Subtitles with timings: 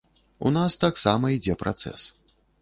[0.49, 2.09] У нас таксама ідзе працэс.